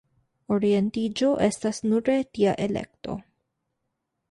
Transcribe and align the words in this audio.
Orientiĝo 0.53 1.29
estas 1.49 1.83
nure 1.91 2.17
tia 2.39 2.57
elekto. 2.67 3.21